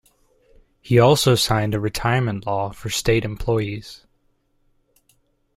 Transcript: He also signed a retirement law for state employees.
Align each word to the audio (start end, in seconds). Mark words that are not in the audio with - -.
He 0.81 0.97
also 0.97 1.35
signed 1.35 1.75
a 1.75 1.79
retirement 1.79 2.47
law 2.47 2.71
for 2.71 2.89
state 2.89 3.23
employees. 3.23 4.03